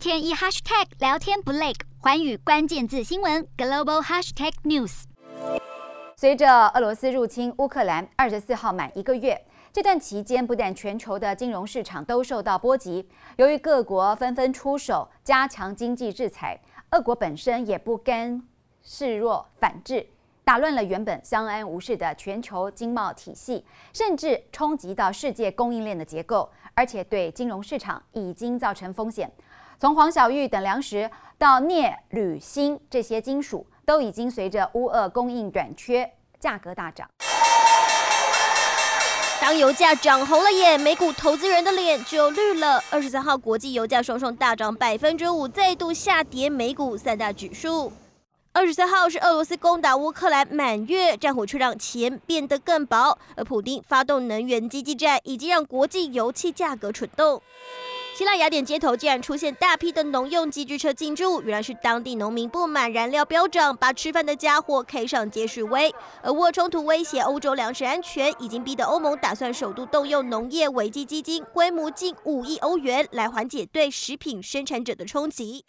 [0.00, 5.02] 天一 hashtag 聊天不累，寰宇关键字新闻 global hashtag news。
[6.16, 9.38] 随着俄罗斯入侵乌克兰二十四号满一个月，
[9.70, 16.58] 这段期间不但全球的金融市场都受到波及，由于各国纷纷出手加强经济制裁，
[16.92, 18.42] 俄国本身也不甘
[18.82, 20.06] 示弱反制，
[20.42, 23.62] 打乱了原本相安无事的全球经贸体系，
[23.92, 29.30] 甚至冲击到世界供应链的结构，而且对金融市场已经造成风险。
[29.80, 37.08] 从黄小玉等粮食到镍、铝、锌这些金属，都已经随着乌俄供应短缺，价格大涨。
[39.40, 42.84] 当油价涨红了眼，美股投资人的脸就绿了。
[42.90, 47.90] 二十三号国际油价双双大涨百分之五，再度下跌美股三大指数。
[48.52, 57.40] 二十三号是俄罗斯攻打乌克兰满月，战火却让钱变得更薄，而普丁发动能源经济战，已经让国际油气价格蠢动。
[58.20, 65.90] 希腊雅典街头竟然出现大批的农用机具车进驻，原来是当地农民不满燃料飙涨，把吃饭的家伙开上街示威。
[66.20, 75.64] 而沃冲突威胁欧洲粮食安全，已经逼得欧盟打算首度动用农业危机基金，规模近五亿欧元来缓解对食品生产者的冲击。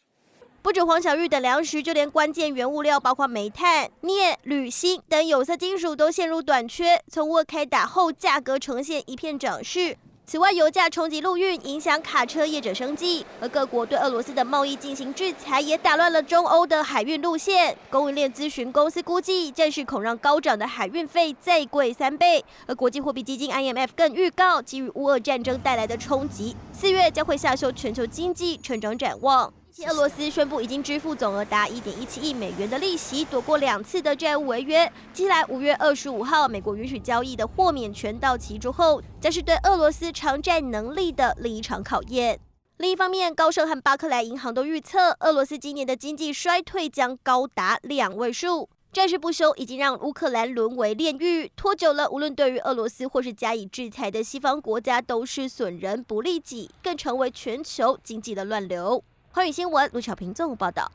[0.61, 7.01] 不止黄小玉等粮食，就连关键原物料，包括煤炭、镍、铝、锌等有色金属都陷入短缺。
[7.09, 9.95] 从沃开打后，价格呈现一片涨势。
[10.23, 13.25] 此外，油价冲击陆运，影响卡车业者生计。
[13.41, 17.75] 而各国对俄罗斯的贸易进行制裁，也打乱了中欧的海运路线。
[17.89, 22.45] 供应链咨询公司估计，战事恐让高涨的海运费再贵三倍。
[22.65, 29.51] 而国际货币基金 IMF 更预告，基于乌俄战争带来的冲击，四月将会下修全球经济成长展望。
[29.87, 34.91] 俄罗斯宣布已经支付总额达一点一七亿美元的利息，躲过两次的债务违约。
[35.13, 42.37] 接下来五月二十五号，美国允许交易的豁免权到期之后，将是对俄罗斯偿债能力的另一场考验。
[42.77, 48.67] 另一方面，高盛和巴克莱银行都预测，俄罗斯今年的经济衰退将高达两位数。
[48.91, 59.01] 战事不休已经让乌克兰沦为炼狱，拖久了，无论对于俄罗斯或是加以制裁的西方国家，都是损人不利己，更成为全球经济的乱流。
[59.33, 60.91] 华语新闻，卢巧平综合报道。